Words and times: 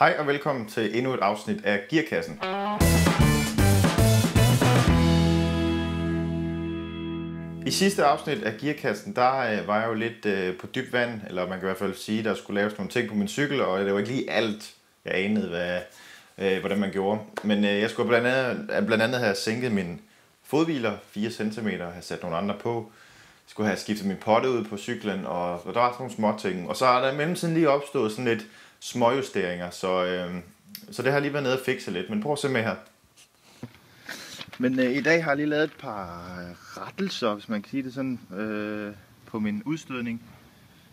Hej 0.00 0.16
og 0.18 0.26
velkommen 0.26 0.66
til 0.66 0.98
endnu 0.98 1.14
et 1.14 1.20
afsnit 1.20 1.64
af 1.64 1.80
Gearkassen. 1.90 2.40
I 7.66 7.70
sidste 7.70 8.04
afsnit 8.04 8.42
af 8.42 8.56
Gearkassen, 8.60 9.16
der 9.16 9.36
øh, 9.38 9.66
var 9.66 9.80
jeg 9.80 9.88
jo 9.88 9.94
lidt 9.94 10.26
øh, 10.26 10.56
på 10.56 10.66
dyb 10.66 10.92
vand, 10.92 11.20
eller 11.28 11.48
man 11.48 11.58
kan 11.58 11.66
i 11.66 11.68
hvert 11.68 11.76
fald 11.76 11.94
sige, 11.94 12.24
der 12.24 12.34
skulle 12.34 12.60
laves 12.60 12.78
nogle 12.78 12.90
ting 12.90 13.08
på 13.08 13.14
min 13.14 13.28
cykel, 13.28 13.60
og 13.60 13.80
det 13.80 13.92
var 13.92 13.98
ikke 13.98 14.10
lige 14.10 14.30
alt, 14.30 14.74
jeg 15.04 15.14
anede, 15.14 15.48
hvad, 15.48 15.80
øh, 16.38 16.60
hvordan 16.60 16.78
man 16.78 16.90
gjorde. 16.90 17.20
Men 17.42 17.64
øh, 17.64 17.80
jeg 17.80 17.90
skulle 17.90 18.08
blandt 18.08 18.26
andet, 18.26 18.70
øh, 18.76 18.86
blandt 18.86 19.04
andet 19.04 19.20
have 19.20 19.34
sænket 19.34 19.72
min 19.72 20.00
fodhviler 20.44 20.92
4 21.10 21.30
cm, 21.30 21.68
have 21.68 21.92
sat 22.00 22.22
nogle 22.22 22.36
andre 22.36 22.54
på, 22.62 22.92
skulle 23.46 23.66
have 23.66 23.78
skiftet 23.78 24.06
min 24.06 24.16
potte 24.16 24.50
ud 24.50 24.64
på 24.64 24.76
cyklen, 24.76 25.26
og, 25.26 25.66
og 25.66 25.74
der 25.74 25.80
var 25.80 25.92
sådan 25.92 26.02
nogle 26.02 26.14
små 26.14 26.34
ting. 26.38 26.68
Og 26.68 26.76
så 26.76 26.86
er 26.86 27.00
der 27.00 27.12
i 27.12 27.16
mellemtiden 27.16 27.54
lige 27.54 27.70
opstået 27.70 28.12
sådan 28.12 28.24
lidt 28.24 28.46
småjusteringer, 28.80 29.70
så, 29.70 30.04
øh, 30.04 30.34
så 30.90 31.02
det 31.02 31.12
har 31.12 31.20
lige 31.20 31.32
været 31.32 31.42
nede 31.42 31.58
og 31.58 31.64
fikse 31.64 31.90
lidt. 31.90 32.10
Men 32.10 32.22
prøv 32.22 32.32
at 32.32 32.38
se 32.38 32.48
med 32.48 32.62
her. 32.62 32.76
Men 34.58 34.80
øh, 34.80 34.96
i 34.96 35.00
dag 35.00 35.24
har 35.24 35.30
jeg 35.30 35.36
lige 35.36 35.48
lavet 35.48 35.64
et 35.64 35.76
par 35.78 36.38
øh, 36.40 36.56
rettelser, 36.82 37.34
hvis 37.34 37.48
man 37.48 37.62
kan 37.62 37.70
sige 37.70 37.82
det 37.82 37.94
sådan, 37.94 38.20
øh, 38.36 38.94
på 39.26 39.38
min 39.38 39.62
udstødning. 39.62 40.22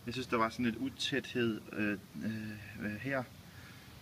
Jeg 0.05 0.14
synes, 0.14 0.28
der 0.28 0.38
var 0.38 0.50
sådan 0.50 0.66
lidt 0.66 0.76
utæthed 0.76 1.62
øh, 1.73 1.98
øh, 2.26 2.95
her. 3.02 3.23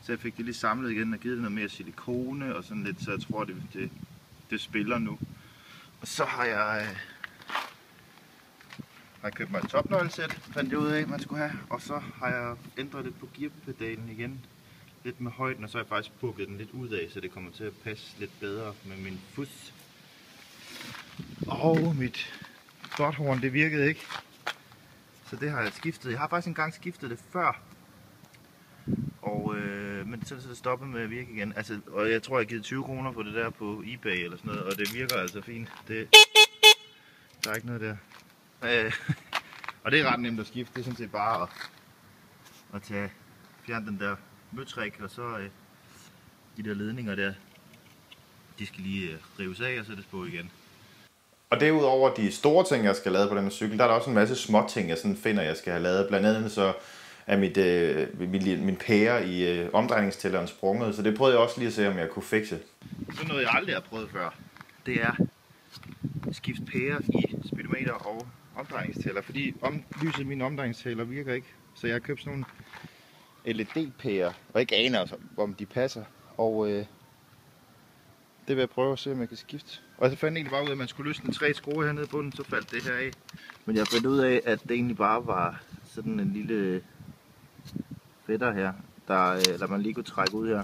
Så 0.04 0.12
jeg 0.12 0.20
fik 0.20 0.38
det 0.38 0.46
lige 0.46 0.56
samlet 0.56 0.92
igen 0.92 1.14
og 1.14 1.20
givet 1.20 1.34
det 1.34 1.42
noget 1.42 1.56
mere 1.56 1.70
silikone 1.70 2.56
og 2.56 2.64
sådan 2.64 2.84
lidt, 2.84 3.04
så 3.04 3.12
jeg 3.12 3.22
tror, 3.22 3.44
det, 3.44 3.56
det, 3.74 3.90
det 4.50 4.62
spiller 4.62 4.98
nu. 4.98 5.20
Og 6.02 6.08
så 6.08 6.26
har 6.26 6.46
jeg, 6.46 6.88
øh, 6.90 6.98
har 9.26 9.30
jeg 9.30 9.38
købt 9.38 9.52
mig 9.52 9.60
et 9.60 9.70
topnøglesæt, 9.70 10.32
fandt 10.32 10.72
jeg 10.72 10.80
ud 10.80 10.88
af, 10.88 11.08
man 11.08 11.20
skulle 11.20 11.42
have. 11.42 11.60
Og 11.70 11.82
så 11.82 12.02
har 12.16 12.28
jeg 12.28 12.56
ændret 12.78 13.06
lidt 13.06 13.20
på 13.20 13.28
gearpedalen 13.38 14.10
igen. 14.10 14.46
Lidt 15.04 15.22
med 15.22 15.32
højden, 15.32 15.64
og 15.64 15.70
så 15.70 15.78
har 15.78 15.84
jeg 15.84 15.90
faktisk 15.90 16.20
pukket 16.20 16.48
den 16.48 16.58
lidt 16.58 16.70
ud 16.72 16.90
af, 16.90 17.08
så 17.12 17.20
det 17.20 17.32
kommer 17.32 17.52
til 17.52 17.64
at 17.64 17.74
passe 17.84 18.20
lidt 18.20 18.40
bedre 18.40 18.74
med 18.84 18.98
min 18.98 19.22
fus. 19.34 19.74
Og 21.48 21.96
mit 21.96 22.34
godhorn, 22.98 23.42
det 23.42 23.54
virkede 23.54 23.88
ikke. 23.88 24.06
Så 25.30 25.36
det 25.36 25.52
har 25.52 25.62
jeg 25.62 25.74
skiftet. 25.74 26.12
Jeg 26.12 26.20
har 26.20 26.28
faktisk 26.28 26.48
engang 26.48 26.74
skiftet 26.74 27.10
det 27.10 27.20
før. 27.34 27.62
Og, 29.22 29.56
øh, 29.56 30.08
men 30.08 30.26
så 30.26 30.36
er 30.36 30.40
det 30.40 30.58
stoppet 30.58 30.90
med 30.90 31.02
at 31.02 31.10
virke 31.10 31.32
igen. 31.32 31.54
Altså, 31.56 31.80
og 31.88 32.12
jeg 32.12 32.24
tror, 32.24 32.38
jeg 32.38 32.46
har 32.46 32.50
givet 32.50 32.64
20 32.64 32.84
kroner 32.84 33.12
på 33.12 33.24
det 33.24 33.34
der 33.34 33.50
på 33.50 33.84
eBay 33.86 34.24
eller 34.24 34.38
sådan 34.38 34.52
noget, 34.52 34.64
og 34.64 34.78
det 34.78 34.94
virker 34.94 35.16
altså 35.16 35.42
fint. 35.42 35.70
Det, 35.88 36.10
der 37.44 37.52
er 37.52 37.56
ikke 37.56 37.68
noget 37.68 37.82
der. 37.82 37.96
Øh, 38.66 38.94
og 39.84 39.92
det 39.92 40.02
er 40.02 40.06
ret 40.06 40.20
nemt 40.20 40.40
at 40.40 40.48
skifte. 40.48 40.74
Det 40.74 40.80
er 40.80 40.84
sådan 40.84 40.98
set 40.98 41.12
bare 41.12 41.42
at, 41.42 41.50
at 42.74 42.82
tage, 42.82 43.12
fjerne 43.66 43.88
den 43.88 44.00
der 44.00 44.16
møtrik, 44.52 45.00
og 45.04 45.10
så 45.10 45.22
øh, 45.22 45.50
de 46.58 46.64
der 46.64 46.74
ledninger 46.74 47.16
der, 47.16 47.34
de 48.60 48.66
skal 48.66 48.84
lige 48.84 49.12
øh, 49.12 49.18
rives 49.40 49.62
af 49.62 49.80
og 49.80 49.86
sættes 49.86 50.06
på 50.06 50.26
igen. 50.26 50.52
Og 51.50 51.60
derudover 51.60 52.14
de 52.14 52.32
store 52.32 52.66
ting, 52.66 52.86
jeg 52.86 52.96
skal 52.96 53.12
lave 53.12 53.30
på 53.30 53.36
den 53.36 53.52
cykel, 53.52 53.78
der 53.78 53.84
er 53.84 53.88
der 53.88 53.96
også 53.96 54.10
en 54.10 54.16
masse 54.16 54.36
små 54.36 54.66
ting, 54.70 54.90
jeg 54.90 54.98
sådan 54.98 55.18
finder, 55.18 55.44
jeg 55.44 55.58
skal 55.58 55.72
have 55.72 55.84
lavet. 55.84 56.08
Blandt 56.08 56.28
andet 56.28 56.52
så 56.52 56.74
er 57.28 57.38
mit, 57.38 57.58
øh, 57.58 58.20
min, 58.20 58.66
min 58.66 58.76
pære 58.76 59.28
i 59.28 59.48
øh, 59.48 59.70
omdrejningstælleren 59.74 60.48
sprunget, 60.48 60.96
så 60.96 61.02
det 61.02 61.18
prøvede 61.18 61.36
jeg 61.36 61.44
også 61.44 61.60
lige 61.60 61.68
at 61.68 61.74
se, 61.74 61.90
om 61.90 61.98
jeg 61.98 62.10
kunne 62.10 62.24
fikse. 62.24 62.60
Så 63.16 63.28
noget, 63.28 63.42
jeg 63.42 63.52
aldrig 63.54 63.76
har 63.76 63.82
prøvet 63.82 64.10
før, 64.12 64.36
det 64.86 65.02
er 65.02 65.12
at 66.28 66.36
skifte 66.36 66.64
pære 66.66 67.02
i 67.10 67.48
speedometer 67.48 67.94
og 67.94 68.28
omdrejningstæller, 68.56 69.22
fordi 69.22 69.54
om, 69.62 69.84
lyset 70.02 70.20
i 70.20 70.24
min 70.24 70.42
omdrejningstæller 70.42 71.04
virker 71.04 71.34
ikke. 71.34 71.48
Så 71.76 71.88
jeg 71.88 71.94
har 71.94 72.00
købt 72.00 72.20
sådan 72.20 72.32
nogle 72.32 72.46
LED-pærer, 73.58 74.34
og 74.54 74.62
ikke 74.62 74.76
aner, 74.76 75.00
altså, 75.00 75.16
om 75.38 75.54
de 75.54 75.66
passer. 75.66 76.04
Og 76.38 76.70
øh, 76.70 76.86
det 78.48 78.56
vil 78.56 78.58
jeg 78.58 78.70
prøve 78.70 78.92
at 78.92 79.00
se, 79.00 79.12
om 79.12 79.20
jeg 79.20 79.28
kan 79.28 79.38
skifte. 79.38 79.80
Og 79.98 80.10
så 80.10 80.16
fandt 80.16 80.34
jeg 80.34 80.38
egentlig 80.38 80.52
bare 80.52 80.64
ud 80.64 80.68
af, 80.68 80.72
at 80.72 80.78
man 80.78 80.88
skulle 80.88 81.10
løsne 81.10 81.34
tre 81.34 81.54
skruer 81.54 81.86
hernede 81.86 82.08
på 82.08 82.22
den, 82.22 82.32
så 82.32 82.44
faldt 82.44 82.72
det 82.72 82.84
her 82.84 82.94
af. 82.94 83.12
Men 83.66 83.76
jeg 83.76 83.88
fandt 83.88 84.06
ud 84.06 84.18
af, 84.18 84.42
at 84.46 84.64
det 84.64 84.72
egentlig 84.72 84.98
bare 84.98 85.28
var 85.28 85.64
sådan 85.84 86.20
en 86.20 86.34
lille 86.34 86.84
fætter 88.26 88.54
her, 88.54 88.74
der, 89.08 89.32
øh, 89.32 89.60
der 89.60 89.68
man 89.68 89.82
lige 89.82 89.94
kunne 89.94 90.04
trække 90.04 90.36
ud 90.36 90.48
her. 90.48 90.64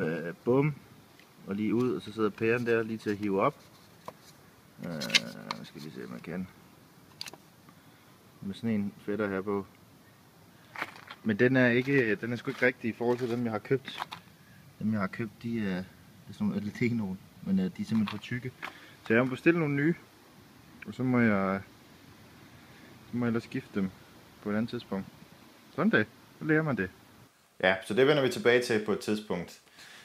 Øh, 0.00 0.34
bum, 0.44 0.74
og 1.46 1.54
lige 1.54 1.74
ud, 1.74 1.94
og 1.94 2.02
så 2.02 2.12
sidder 2.12 2.30
pæren 2.30 2.66
der 2.66 2.82
lige 2.82 2.98
til 2.98 3.10
at 3.10 3.16
hive 3.16 3.42
op. 3.42 3.54
Øh, 4.86 5.02
skal 5.64 5.80
lige 5.82 5.92
se, 5.94 6.04
om 6.04 6.12
jeg 6.12 6.22
kan. 6.22 6.48
Med 8.40 8.54
sådan 8.54 8.70
en 8.70 8.92
fætter 9.06 9.28
her 9.28 9.40
på. 9.40 9.66
Men 11.24 11.38
den 11.38 11.56
er 11.56 11.68
ikke, 11.68 12.14
den 12.14 12.32
er 12.32 12.36
sgu 12.36 12.50
ikke 12.50 12.66
rigtig 12.66 12.90
i 12.90 12.94
forhold 12.98 13.18
til 13.18 13.30
dem, 13.30 13.44
jeg 13.44 13.52
har 13.52 13.58
købt. 13.58 14.00
Dem, 14.78 14.92
jeg 14.92 15.00
har 15.00 15.06
købt, 15.06 15.42
de 15.42 15.58
er, 15.58 15.74
det 15.74 15.84
er 16.28 16.32
sådan 16.32 16.46
nogle 16.46 16.66
LT 16.66 16.92
nogen, 16.92 17.18
men 17.42 17.58
øh, 17.58 17.64
de 17.64 17.82
er 17.82 17.86
simpelthen 17.86 18.08
for 18.08 18.18
tykke. 18.18 18.52
Så 19.06 19.14
jeg 19.14 19.24
må 19.24 19.30
bestille 19.30 19.60
nogle 19.60 19.74
nye, 19.74 19.94
og 20.86 20.94
så 20.94 21.02
må 21.02 21.20
jeg, 21.20 21.60
så 23.10 23.16
må 23.16 23.26
jeg 23.26 23.28
ellers 23.28 23.42
skifte 23.42 23.80
dem 23.80 23.90
på 24.42 24.50
et 24.50 24.56
andet 24.56 24.70
tidspunkt. 24.70 25.06
Sådan 25.74 25.90
det, 25.90 26.06
så 26.38 26.44
lærer 26.44 26.62
man 26.62 26.76
det. 26.76 26.90
Ja, 27.62 27.76
så 27.86 27.94
det 27.94 28.06
vender 28.06 28.22
vi 28.22 28.28
tilbage 28.28 28.62
til 28.62 28.84
på 28.84 28.92
et 28.92 29.00
tidspunkt. 29.00 29.60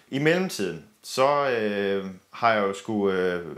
I 0.10 0.20
mellemtiden, 0.20 0.86
så 1.02 1.50
øh, 1.50 2.12
har 2.32 2.54
jeg 2.54 2.62
jo 2.62 2.74
skulle 2.74 3.34
øh, 3.34 3.56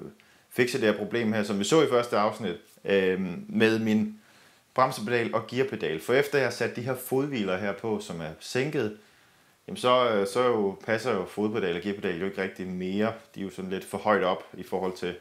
fikse 0.55 0.81
det 0.81 0.88
her 0.88 0.97
problem 0.97 1.33
her, 1.33 1.43
som 1.43 1.59
vi 1.59 1.63
så 1.63 1.81
i 1.81 1.89
første 1.89 2.17
afsnit, 2.17 2.55
øh, 2.85 3.21
med 3.47 3.79
min 3.79 4.19
bremsepedal 4.73 5.35
og 5.35 5.47
gearpedal. 5.47 6.01
For 6.01 6.13
efter 6.13 6.38
jeg 6.38 6.45
har 6.45 6.51
sat 6.51 6.75
de 6.75 6.81
her 6.81 6.95
fodhviler 6.95 7.57
her 7.57 7.73
på, 7.73 7.99
som 7.99 8.21
er 8.21 8.29
sænket, 8.39 8.97
jamen 9.67 9.77
så, 9.77 10.09
øh, 10.09 10.27
så 10.27 10.45
jo, 10.45 10.77
passer 10.85 11.13
jo 11.13 11.25
fodpedal 11.25 11.75
og 11.75 11.81
gearpedal 11.81 12.19
jo 12.19 12.25
ikke 12.25 12.41
rigtig 12.41 12.67
mere. 12.67 13.13
De 13.35 13.39
er 13.39 13.43
jo 13.43 13.49
sådan 13.49 13.71
lidt 13.71 13.85
for 13.85 13.97
højt 13.97 14.23
op 14.23 14.43
i 14.57 14.63
forhold 14.63 14.97
til... 14.97 15.16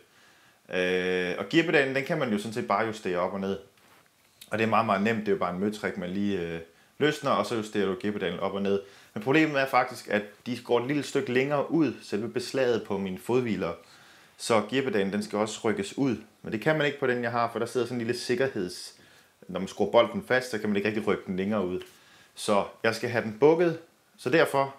Øh, 0.74 1.34
og 1.38 1.48
gearpedalen, 1.50 1.96
den 1.96 2.04
kan 2.04 2.18
man 2.18 2.32
jo 2.32 2.38
sådan 2.38 2.52
set 2.52 2.68
bare 2.68 2.86
justere 2.86 3.18
op 3.18 3.32
og 3.32 3.40
ned. 3.40 3.58
Og 4.50 4.58
det 4.58 4.64
er 4.64 4.68
meget, 4.68 4.86
meget 4.86 5.02
nemt. 5.02 5.20
Det 5.20 5.28
er 5.28 5.32
jo 5.32 5.38
bare 5.38 5.54
en 5.54 5.60
møtrik, 5.60 5.98
man 5.98 6.10
lige 6.10 6.40
øh, 6.40 6.60
løsner, 6.98 7.30
og 7.30 7.46
så 7.46 7.54
justerer 7.54 7.86
du 7.86 7.96
gearpedalen 8.00 8.40
op 8.40 8.52
og 8.52 8.62
ned. 8.62 8.80
Men 9.14 9.22
problemet 9.22 9.60
er 9.60 9.66
faktisk, 9.66 10.08
at 10.08 10.22
de 10.46 10.58
går 10.64 10.80
et 10.80 10.86
lille 10.86 11.02
stykke 11.02 11.32
længere 11.32 11.70
ud, 11.70 11.92
selve 12.02 12.28
beslaget 12.28 12.82
på 12.82 12.98
mine 12.98 13.18
fodhviler. 13.18 13.72
Så 14.36 14.62
gearpedalen, 14.70 15.12
den 15.12 15.22
skal 15.22 15.38
også 15.38 15.60
rykkes 15.64 15.98
ud. 15.98 16.16
Men 16.42 16.52
det 16.52 16.60
kan 16.60 16.78
man 16.78 16.86
ikke 16.86 17.00
på 17.00 17.06
den, 17.06 17.22
jeg 17.22 17.30
har, 17.30 17.52
for 17.52 17.58
der 17.58 17.66
sidder 17.66 17.86
sådan 17.86 18.00
en 18.00 18.06
lille 18.06 18.20
sikkerheds... 18.20 18.94
Når 19.48 19.60
man 19.60 19.68
skruer 19.68 19.90
bolden 19.90 20.24
fast, 20.26 20.50
så 20.50 20.58
kan 20.58 20.68
man 20.68 20.76
ikke 20.76 20.88
rigtig 20.88 21.06
rykke 21.06 21.22
den 21.26 21.36
længere 21.36 21.66
ud. 21.66 21.80
Så 22.34 22.64
jeg 22.82 22.94
skal 22.94 23.10
have 23.10 23.24
den 23.24 23.36
bukket, 23.40 23.78
så 24.16 24.30
derfor 24.30 24.74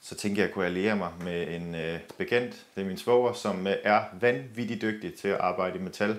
så 0.00 0.14
tænker 0.14 0.42
jeg, 0.42 0.56
at 0.56 0.62
jeg 0.62 0.72
lære 0.72 0.96
mig 0.96 1.12
med 1.24 1.48
en 1.48 1.74
øh, 1.74 1.98
bekendt, 2.18 2.66
det 2.74 2.82
er 2.82 2.86
min 2.86 2.98
svoger, 2.98 3.32
som 3.32 3.66
øh, 3.66 3.74
er 3.82 4.04
vanvittigt 4.20 4.82
dygtig 4.82 5.14
til 5.14 5.28
at 5.28 5.40
arbejde 5.40 5.78
i 5.78 5.82
metal. 5.82 6.10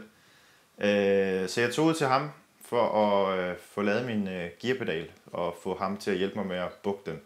Øh, 0.82 1.50
så 1.50 1.62
jeg 1.62 1.74
tog 1.74 1.86
ud 1.86 1.94
til 1.94 2.08
ham 2.08 2.32
for 2.62 2.82
at 2.82 3.40
øh, 3.40 3.56
få 3.58 3.82
lavet 3.82 4.06
min 4.06 4.28
øh, 4.28 4.50
gearpedal 4.62 5.12
og 5.26 5.56
få 5.64 5.78
ham 5.78 5.98
til 5.98 6.12
at 6.12 6.18
hjælpe 6.18 6.36
mig 6.36 6.46
med 6.46 6.58
at 6.58 6.72
bukke 6.84 7.12
den. 7.12 7.22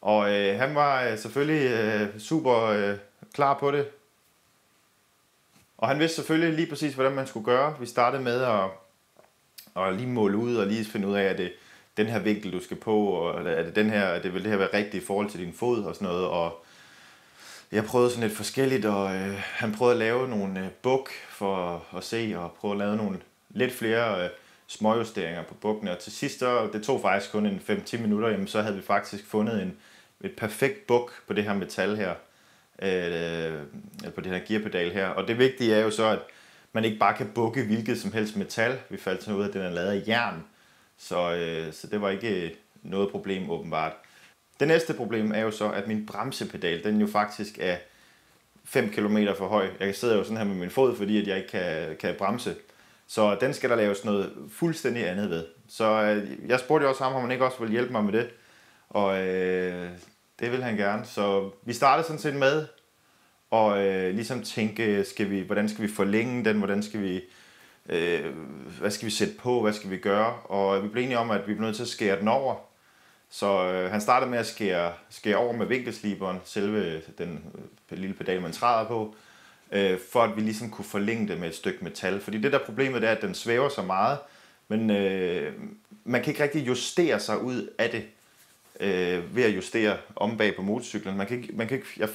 Og 0.00 0.34
øh, 0.34 0.58
han 0.58 0.74
var 0.74 1.04
øh, 1.04 1.18
selvfølgelig 1.18 1.70
øh, 1.70 2.18
super 2.18 2.62
øh, 2.62 2.96
klar 3.34 3.58
på 3.58 3.70
det. 3.70 3.88
Og 5.78 5.88
han 5.88 5.98
vidste 5.98 6.16
selvfølgelig 6.16 6.54
lige 6.54 6.68
præcis, 6.68 6.94
hvordan 6.94 7.12
man 7.12 7.26
skulle 7.26 7.44
gøre. 7.44 7.76
Vi 7.80 7.86
startede 7.86 8.22
med 8.22 8.42
at, 8.42 8.64
at 9.76 9.94
lige 9.94 10.08
måle 10.08 10.36
ud 10.36 10.56
og 10.56 10.66
lige 10.66 10.84
finde 10.84 11.08
ud 11.08 11.14
af, 11.14 11.24
at 11.24 11.38
det 11.38 11.52
den 11.96 12.06
her 12.06 12.18
vinkel, 12.18 12.52
du 12.52 12.60
skal 12.60 12.76
på, 12.76 13.06
og 13.06 13.50
er 13.50 13.62
det 13.62 13.76
den 13.76 13.90
her, 13.90 14.22
det 14.22 14.34
vil 14.34 14.42
det 14.42 14.50
her 14.50 14.58
være 14.58 14.74
rigtigt 14.74 15.02
i 15.02 15.06
forhold 15.06 15.30
til 15.30 15.40
din 15.40 15.52
fod 15.52 15.84
og 15.84 15.94
sådan 15.94 16.08
noget. 16.08 16.26
Og 16.26 16.64
jeg 17.72 17.84
prøvede 17.84 18.10
sådan 18.10 18.22
lidt 18.28 18.36
forskelligt, 18.36 18.84
og 18.84 19.14
øh, 19.16 19.34
han 19.38 19.72
prøvede 19.72 19.94
at 19.94 19.98
lave 19.98 20.28
nogle 20.28 20.60
øh, 20.60 20.70
buk 20.82 21.10
for 21.28 21.84
at 21.96 22.04
se, 22.04 22.34
og 22.36 22.52
prøve 22.52 22.72
at 22.72 22.78
lave 22.78 22.96
nogle 22.96 23.20
lidt 23.50 23.72
flere 23.72 24.24
øh, 24.24 24.30
småjusteringer 24.66 25.42
på 25.42 25.54
bukkene. 25.54 25.90
Og 25.90 25.98
til 25.98 26.12
sidst, 26.12 26.38
så, 26.38 26.68
det 26.72 26.82
tog 26.82 27.00
faktisk 27.00 27.32
kun 27.32 27.46
en 27.46 27.62
5-10 27.68 27.98
minutter, 27.98 28.28
jamen, 28.28 28.46
så 28.46 28.62
havde 28.62 28.76
vi 28.76 28.82
faktisk 28.82 29.26
fundet 29.26 29.62
en, 29.62 29.76
et 30.20 30.36
perfekt 30.36 30.86
buk 30.86 31.12
på 31.26 31.32
det 31.32 31.44
her 31.44 31.54
metal 31.54 31.96
her, 31.96 32.14
øh, 32.82 33.52
på 34.14 34.20
det 34.20 34.32
her 34.32 34.40
gearpedal 34.48 34.92
her. 34.92 35.08
Og 35.08 35.28
det 35.28 35.38
vigtige 35.38 35.74
er 35.74 35.80
jo 35.80 35.90
så, 35.90 36.06
at 36.06 36.18
man 36.72 36.84
ikke 36.84 36.98
bare 36.98 37.16
kan 37.16 37.30
bukke 37.34 37.64
hvilket 37.64 38.00
som 38.00 38.12
helst 38.12 38.36
metal. 38.36 38.78
Vi 38.90 38.96
faldt 38.96 39.22
sådan 39.22 39.38
ud 39.38 39.42
af, 39.42 39.48
at 39.48 39.54
den 39.54 39.62
er 39.62 39.70
lavet 39.70 39.88
af 39.88 40.08
jern. 40.08 40.44
Så, 40.98 41.34
øh, 41.34 41.72
så 41.72 41.86
det 41.86 42.00
var 42.00 42.10
ikke 42.10 42.56
noget 42.82 43.10
problem 43.10 43.50
åbenbart. 43.50 43.92
Det 44.60 44.68
næste 44.68 44.94
problem 44.94 45.32
er 45.32 45.40
jo 45.40 45.50
så, 45.50 45.70
at 45.70 45.88
min 45.88 46.06
bremsepedal, 46.06 46.84
den 46.84 47.00
jo 47.00 47.06
faktisk 47.06 47.58
er 47.60 47.76
5 48.64 48.90
km 48.90 49.18
for 49.36 49.48
høj. 49.48 49.68
Jeg 49.80 49.94
sidder 49.94 50.16
jo 50.16 50.24
sådan 50.24 50.36
her 50.36 50.44
med 50.44 50.54
min 50.54 50.70
fod, 50.70 50.96
fordi 50.96 51.20
at 51.20 51.26
jeg 51.26 51.36
ikke 51.36 51.48
kan, 51.48 51.96
kan 51.96 52.14
bremse. 52.18 52.54
Så 53.06 53.36
den 53.40 53.54
skal 53.54 53.70
der 53.70 53.76
laves 53.76 54.04
noget 54.04 54.32
fuldstændig 54.52 55.08
andet 55.08 55.30
ved. 55.30 55.44
Så 55.68 55.84
øh, 55.84 56.48
jeg 56.48 56.60
spurgte 56.60 56.84
jo 56.84 56.90
også 56.90 57.04
ham, 57.04 57.14
om 57.14 57.22
han 57.22 57.30
ikke 57.30 57.44
også 57.44 57.58
ville 57.58 57.72
hjælpe 57.72 57.92
mig 57.92 58.04
med 58.04 58.12
det. 58.12 58.30
Og 58.88 59.26
øh, 59.26 59.90
det 60.40 60.52
vil 60.52 60.62
han 60.62 60.76
gerne. 60.76 61.04
Så 61.04 61.50
vi 61.62 61.72
startede 61.72 62.06
sådan 62.06 62.20
set 62.20 62.34
med 62.34 62.66
at 63.52 63.78
øh, 63.78 64.14
ligesom 64.14 64.42
tænke, 64.42 65.04
skal 65.04 65.30
vi, 65.30 65.40
hvordan 65.40 65.68
skal 65.68 65.82
vi 65.82 65.88
forlænge 65.88 66.44
den, 66.44 66.58
hvordan 66.58 66.82
skal 66.82 67.02
vi 67.02 67.20
øh, 67.88 68.34
hvad 68.80 68.90
skal 68.90 69.06
vi 69.06 69.10
sætte 69.10 69.34
på, 69.38 69.62
hvad 69.62 69.72
skal 69.72 69.90
vi 69.90 69.96
gøre, 69.96 70.34
og 70.34 70.82
vi 70.82 70.88
blev 70.88 71.04
enige 71.04 71.18
om, 71.18 71.30
at 71.30 71.40
vi 71.40 71.54
blev 71.54 71.60
nødt 71.60 71.76
til 71.76 71.82
at 71.82 71.88
skære 71.88 72.20
den 72.20 72.28
over. 72.28 72.56
Så 73.30 73.72
øh, 73.72 73.90
han 73.90 74.00
startede 74.00 74.30
med 74.30 74.38
at 74.38 74.46
skære, 74.46 74.92
skære 75.10 75.36
over 75.36 75.52
med 75.52 75.66
vinkelsliberen, 75.66 76.40
selve 76.44 77.00
den 77.18 77.44
øh, 77.90 77.98
lille 77.98 78.14
pedal, 78.14 78.42
man 78.42 78.52
træder 78.52 78.88
på, 78.88 79.14
øh, 79.72 79.98
for 80.12 80.22
at 80.22 80.36
vi 80.36 80.40
ligesom 80.40 80.70
kunne 80.70 80.84
forlænge 80.84 81.28
det 81.28 81.40
med 81.40 81.48
et 81.48 81.54
stykke 81.54 81.84
metal. 81.84 82.20
Fordi 82.20 82.38
det 82.38 82.52
der 82.52 82.58
problemet 82.58 83.04
er, 83.04 83.10
at 83.10 83.22
den 83.22 83.34
svæver 83.34 83.68
så 83.68 83.82
meget, 83.82 84.18
men 84.68 84.90
øh, 84.90 85.52
man 86.04 86.22
kan 86.22 86.30
ikke 86.30 86.42
rigtig 86.42 86.66
justere 86.66 87.20
sig 87.20 87.42
ud 87.42 87.68
af 87.78 87.90
det 87.90 88.04
øh, 88.80 89.36
ved 89.36 89.44
at 89.44 89.56
justere 89.56 89.96
om 90.16 90.36
bag 90.36 90.56
på 90.56 90.62
motorcyklen. 90.62 91.16
Man 91.16 91.26
kan 91.26 91.36
ikke, 91.36 91.52
man 91.52 91.68
kan 91.68 91.76
ikke, 91.76 91.88
jeg, 91.96 92.08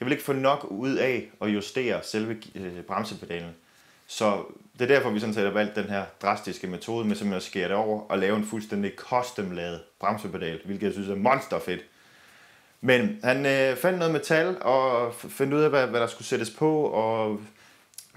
jeg 0.00 0.06
vil 0.06 0.12
ikke 0.12 0.24
få 0.24 0.32
nok 0.32 0.66
ud 0.70 0.94
af 0.94 1.28
at 1.42 1.48
justere 1.48 2.02
selve 2.02 2.36
øh, 2.54 2.82
bremsepedalen. 2.82 3.50
Så 4.06 4.44
det 4.72 4.90
er 4.90 4.94
derfor, 4.94 5.10
vi 5.10 5.20
sådan 5.20 5.34
set 5.34 5.44
har 5.44 5.50
valgt 5.50 5.76
den 5.76 5.84
her 5.84 6.04
drastiske 6.22 6.66
metode 6.66 7.04
med 7.04 7.16
simpelthen 7.16 7.36
at 7.36 7.42
skære 7.42 7.68
det 7.68 7.76
over 7.76 8.00
og 8.00 8.18
lave 8.18 8.36
en 8.36 8.44
fuldstændig 8.44 8.92
custom-lavet 8.96 9.80
bremsepedal, 10.00 10.60
hvilket 10.64 10.86
jeg 10.86 10.92
synes 10.92 11.08
er 11.08 11.14
monsterfedt. 11.14 11.80
Men 12.80 13.20
han 13.24 13.46
øh, 13.46 13.76
fandt 13.76 13.98
noget 13.98 14.12
metal 14.12 14.62
og 14.62 15.14
fandt 15.14 15.54
ud 15.54 15.60
af, 15.60 15.70
hvad, 15.70 15.86
hvad 15.86 16.00
der 16.00 16.06
skulle 16.06 16.28
sættes 16.28 16.50
på, 16.50 16.82
og 16.82 17.40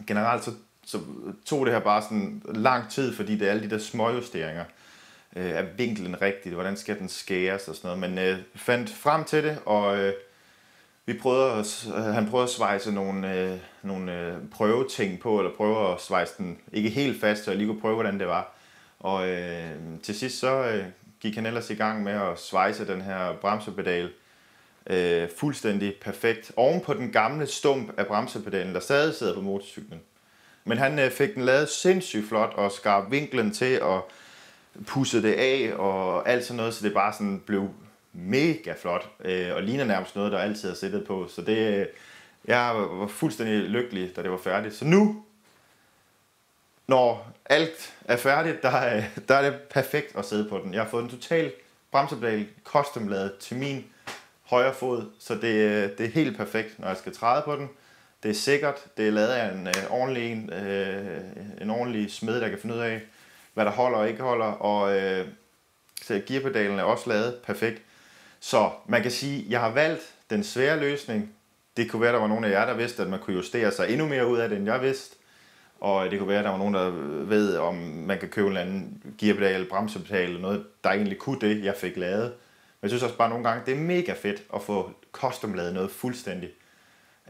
generelt 0.07 0.43
så, 0.43 0.51
så 0.85 0.99
tog 1.45 1.65
det 1.65 1.73
her 1.73 1.81
bare 1.81 2.01
sådan 2.01 2.41
lang 2.45 2.89
tid, 2.89 3.15
fordi 3.15 3.35
det 3.35 3.47
er 3.47 3.51
alle 3.51 3.63
de 3.63 3.69
der 3.69 3.77
småjusteringer. 3.77 4.63
Øh, 5.35 5.49
er 5.49 5.65
vinklen 5.77 6.21
rigtigt? 6.21 6.55
Hvordan 6.55 6.77
skal 6.77 6.99
den 6.99 7.09
skæres 7.09 7.67
og 7.67 7.75
sådan 7.75 7.97
noget? 7.97 8.11
Men 8.11 8.25
øh, 8.25 8.39
fandt 8.55 8.89
frem 8.89 9.23
til 9.23 9.43
det, 9.43 9.59
og 9.65 9.97
øh, 9.97 10.13
vi 11.05 11.13
prøvede 11.13 11.51
at, 11.51 11.87
øh, 11.95 12.03
han 12.03 12.29
prøvede 12.29 12.43
at 12.43 12.49
svejse 12.49 12.91
nogle, 12.91 13.33
øh, 13.33 13.57
nogle 13.83 14.19
øh, 14.19 14.33
prøveting 14.51 15.19
på, 15.19 15.39
eller 15.39 15.51
prøve 15.57 15.93
at 15.93 16.01
svejse 16.01 16.33
den 16.37 16.57
ikke 16.73 16.89
helt 16.89 17.21
fast, 17.21 17.43
så 17.43 17.51
jeg 17.51 17.57
lige 17.57 17.67
kunne 17.67 17.81
prøve, 17.81 17.93
hvordan 17.93 18.19
det 18.19 18.27
var. 18.27 18.53
Og 18.99 19.29
øh, 19.29 19.71
til 20.03 20.15
sidst 20.15 20.39
så 20.39 20.63
øh, 20.63 20.85
gik 21.21 21.35
han 21.35 21.45
ellers 21.45 21.69
i 21.69 21.75
gang 21.75 22.03
med 22.03 22.13
at 22.13 22.39
svejse 22.39 22.87
den 22.87 23.01
her 23.01 23.33
bremsepedal 23.41 24.09
øh, 24.87 25.29
fuldstændig 25.37 25.95
perfekt 26.01 26.51
oven 26.55 26.81
på 26.81 26.93
den 26.93 27.11
gamle 27.11 27.47
stump 27.47 27.99
af 27.99 28.07
bremsepedalen, 28.07 28.73
der 28.73 28.79
stadig 28.79 29.15
sidder 29.15 29.33
på 29.33 29.41
motorcyklen. 29.41 30.01
Men 30.63 30.77
han 30.77 30.99
øh, 30.99 31.11
fik 31.11 31.35
den 31.35 31.45
lavet 31.45 31.69
sindssygt 31.69 32.27
flot 32.27 32.53
og 32.55 32.71
skar 32.71 33.07
vinklen 33.09 33.53
til 33.53 33.81
og 33.81 34.11
pusset 34.87 35.23
det 35.23 35.33
af 35.33 35.73
og 35.75 36.29
alt 36.29 36.45
sådan 36.45 36.57
noget, 36.57 36.73
så 36.73 36.85
det 36.85 36.93
bare 36.93 37.13
sådan 37.13 37.43
blev 37.45 37.69
mega 38.13 38.73
flot, 38.81 39.09
øh, 39.25 39.55
og 39.55 39.63
ligner 39.63 39.85
nærmest 39.85 40.15
noget, 40.15 40.31
der 40.31 40.39
altid 40.39 40.69
har 40.69 40.75
sættet 40.75 41.07
på. 41.07 41.27
Så 41.27 41.41
det, 41.41 41.57
øh, 41.57 41.85
jeg 42.45 42.75
var 42.75 43.07
fuldstændig 43.07 43.59
lykkelig, 43.59 44.15
da 44.15 44.23
det 44.23 44.31
var 44.31 44.37
færdigt. 44.37 44.75
Så 44.75 44.85
nu, 44.85 45.23
når 46.87 47.31
alt 47.45 47.93
er 48.05 48.17
færdigt, 48.17 48.63
der 48.63 48.69
er, 48.69 49.03
der 49.27 49.35
er 49.35 49.49
det 49.49 49.59
perfekt 49.59 50.15
at 50.17 50.25
sidde 50.25 50.49
på 50.49 50.59
den. 50.63 50.73
Jeg 50.73 50.81
har 50.81 50.89
fået 50.89 51.03
en 51.03 51.09
total 51.09 51.51
bremsepedal 51.91 52.47
custom 52.63 53.07
lavet 53.07 53.35
til 53.39 53.57
min 53.57 53.85
højre 54.43 54.73
fod, 54.73 55.03
så 55.19 55.35
det, 55.35 55.53
øh, 55.53 55.89
det 55.97 56.05
er 56.05 56.09
helt 56.09 56.37
perfekt, 56.37 56.79
når 56.79 56.87
jeg 56.87 56.97
skal 56.97 57.15
træde 57.15 57.41
på 57.45 57.55
den. 57.55 57.69
Det 58.23 58.31
er 58.31 58.35
sikkert, 58.35 58.97
det 58.97 59.07
er 59.07 59.11
lavet 59.11 59.27
af 59.27 59.53
en, 59.53 59.67
øh, 59.67 59.73
ordentlig, 59.89 60.31
en, 60.31 60.53
øh, 60.53 61.21
en 61.61 61.69
ordentlig 61.69 62.11
smed, 62.11 62.41
der 62.41 62.49
kan 62.49 62.59
finde 62.59 62.75
ud 62.75 62.79
af, 62.79 63.01
hvad 63.59 63.65
der 63.65 63.71
holder 63.71 63.97
og 63.97 64.09
ikke 64.09 64.21
holder, 64.21 64.45
og 64.45 64.97
øh, 64.97 65.27
så 66.01 66.21
gearpedalen 66.27 66.79
er 66.79 66.83
også 66.83 67.09
lavet 67.09 67.35
perfekt. 67.43 67.81
Så 68.39 68.69
man 68.87 69.01
kan 69.01 69.11
sige, 69.11 69.45
at 69.45 69.51
jeg 69.51 69.59
har 69.59 69.69
valgt 69.69 70.01
den 70.29 70.43
svære 70.43 70.79
løsning. 70.79 71.31
Det 71.77 71.91
kunne 71.91 72.01
være, 72.01 72.09
at 72.09 72.13
der 72.13 72.19
var 72.19 72.27
nogen 72.27 72.43
af 72.43 72.49
jer, 72.49 72.65
der 72.65 72.73
vidste, 72.73 73.03
at 73.03 73.09
man 73.09 73.19
kunne 73.19 73.35
justere 73.35 73.71
sig 73.71 73.89
endnu 73.89 74.07
mere 74.07 74.27
ud 74.27 74.37
af 74.37 74.49
det, 74.49 74.57
end 74.57 74.65
jeg 74.65 74.81
vidste. 74.81 75.15
Og 75.79 76.11
det 76.11 76.19
kunne 76.19 76.27
være, 76.29 76.39
at 76.39 76.45
der 76.45 76.51
var 76.51 76.57
nogen, 76.57 76.73
der 76.73 76.89
ved, 77.25 77.57
om 77.57 77.75
man 77.75 78.19
kan 78.19 78.29
købe 78.29 78.47
en 78.47 78.57
eller 78.57 78.61
anden 78.61 79.03
gearpedal, 79.17 79.65
bremsepedal 79.65 80.27
eller 80.27 80.41
noget, 80.41 80.65
der 80.83 80.89
egentlig 80.89 81.17
kunne 81.17 81.39
det, 81.41 81.63
jeg 81.63 81.75
fik 81.75 81.97
lavet. 81.97 82.23
Men 82.23 82.81
jeg 82.81 82.89
synes 82.89 83.03
også 83.03 83.17
bare 83.17 83.29
nogle 83.29 83.49
gange, 83.49 83.63
det 83.65 83.73
er 83.73 83.79
mega 83.79 84.13
fedt 84.13 84.43
at 84.55 84.61
få 84.61 84.91
custom 85.11 85.53
lavet 85.53 85.73
noget 85.73 85.91
fuldstændig. 85.91 86.49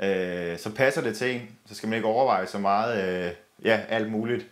Øh, 0.03 0.57
så 0.57 0.71
passer 0.75 1.01
det 1.01 1.17
til 1.17 1.35
en, 1.35 1.41
så 1.65 1.75
skal 1.75 1.89
man 1.89 1.95
ikke 1.95 2.07
overveje 2.07 2.47
så 2.47 2.59
meget, 2.59 3.25
øh, 3.25 3.31
ja, 3.65 3.81
alt 3.89 4.11
muligt. 4.11 4.45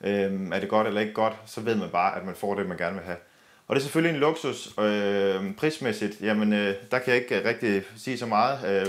Øh, 0.00 0.48
er 0.52 0.60
det 0.60 0.68
godt 0.68 0.86
eller 0.86 1.00
ikke 1.00 1.12
godt, 1.12 1.34
så 1.46 1.60
ved 1.60 1.74
man 1.74 1.88
bare, 1.88 2.16
at 2.16 2.24
man 2.24 2.34
får 2.34 2.54
det, 2.54 2.66
man 2.66 2.76
gerne 2.76 2.96
vil 2.96 3.04
have. 3.04 3.16
Og 3.66 3.76
det 3.76 3.80
er 3.80 3.84
selvfølgelig 3.84 4.14
en 4.14 4.20
luksus. 4.20 4.78
Øh, 4.78 5.54
prismæssigt, 5.56 6.20
jamen 6.20 6.52
øh, 6.52 6.74
der 6.90 6.98
kan 6.98 7.14
jeg 7.14 7.22
ikke 7.22 7.38
øh, 7.38 7.44
rigtig 7.44 7.82
sige 7.96 8.18
så 8.18 8.26
meget. 8.26 8.58
Øh, 8.68 8.86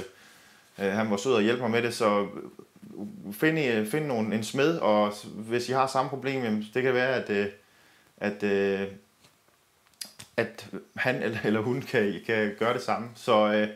øh, 0.86 0.94
han 0.94 1.12
var 1.12 1.18
sød 1.18 1.34
og 1.34 1.42
hjælpe 1.42 1.62
mig 1.62 1.72
med 1.72 1.82
det, 1.82 1.94
så 1.94 2.22
øh, 2.22 3.34
find, 3.34 3.60
øh, 3.60 3.88
find 3.88 4.06
nogen, 4.06 4.34
en 4.34 4.44
smed, 4.44 4.78
og 4.78 5.14
hvis 5.36 5.70
I 5.70 5.72
har 5.72 5.88
samme 5.88 6.10
problem, 6.10 6.44
jamen, 6.44 6.66
det 6.74 6.84
kan 6.84 6.94
være, 6.94 7.16
at, 7.16 7.30
øh, 7.30 7.48
at, 8.18 8.44
øh, 8.44 8.88
at 10.38 10.68
han 10.96 11.24
eller, 11.24 11.38
eller 11.44 11.60
hun 11.60 11.82
kan, 11.82 12.22
kan 12.26 12.56
gøre 12.60 12.74
det 12.74 12.82
samme. 12.82 13.10
Så 13.16 13.54
øh, 13.54 13.68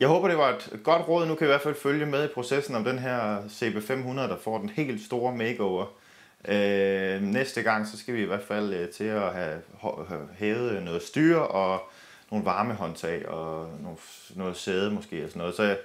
jeg 0.00 0.08
håber, 0.08 0.28
det 0.28 0.38
var 0.38 0.48
et 0.48 0.80
godt 0.84 1.08
råd. 1.08 1.26
Nu 1.26 1.34
kan 1.34 1.44
I 1.44 1.48
i 1.48 1.52
hvert 1.52 1.60
fald 1.60 1.74
følge 1.74 2.06
med 2.06 2.24
i 2.24 2.32
processen 2.34 2.74
om 2.74 2.84
den 2.84 2.98
her 2.98 3.42
CB500, 3.42 4.20
der 4.20 4.36
får 4.42 4.58
den 4.58 4.68
helt 4.68 5.04
store 5.04 5.36
makeover. 5.36 5.86
Øh, 6.48 7.22
næste 7.22 7.62
gang, 7.62 7.86
så 7.86 7.98
skal 7.98 8.14
vi 8.14 8.22
i 8.22 8.26
hvert 8.26 8.42
fald 8.42 8.74
øh, 8.74 8.88
til 8.88 9.04
at 9.04 9.32
have, 9.34 9.62
have 10.08 10.28
hævet 10.38 10.82
noget 10.82 11.02
styre 11.02 11.46
og 11.48 11.90
nogle 12.30 12.46
varmehåndtag 12.46 13.28
og 13.28 13.70
nogle, 13.80 13.98
noget 14.36 14.56
sæde 14.56 14.90
måske 14.90 15.24
og 15.24 15.30
sådan 15.30 15.40
noget. 15.40 15.54
Så 15.54 15.62
øh, 15.62 15.76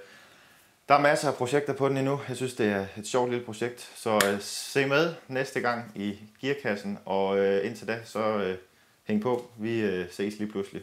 der 0.88 0.94
er 0.94 1.00
masser 1.00 1.28
af 1.28 1.34
projekter 1.34 1.72
på 1.72 1.88
den 1.88 1.96
endnu. 1.96 2.20
Jeg 2.28 2.36
synes, 2.36 2.54
det 2.54 2.66
er 2.66 2.86
et 2.98 3.06
sjovt 3.06 3.30
lille 3.30 3.44
projekt. 3.44 3.92
Så 3.96 4.14
øh, 4.14 4.40
se 4.40 4.86
med 4.86 5.14
næste 5.28 5.60
gang 5.60 5.92
i 5.94 6.18
gearkassen, 6.40 6.98
og 7.04 7.38
øh, 7.38 7.66
indtil 7.66 7.88
da, 7.88 7.98
så 8.04 8.20
øh, 8.20 8.56
hæng 9.04 9.22
på. 9.22 9.50
Vi 9.58 9.80
øh, 9.80 10.10
ses 10.10 10.38
lige 10.38 10.50
pludselig. 10.50 10.76